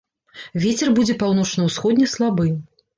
Вецер 0.63 0.89
будзе 1.01 1.17
паўночна-ўсходні, 1.21 2.13
слабы. 2.19 2.53